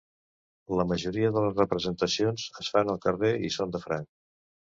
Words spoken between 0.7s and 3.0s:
La majoria de les representacions es fan al